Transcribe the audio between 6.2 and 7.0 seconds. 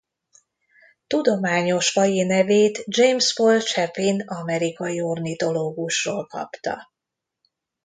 kapta.